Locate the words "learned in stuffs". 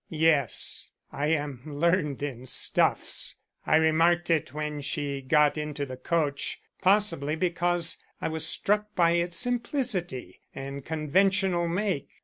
1.63-3.35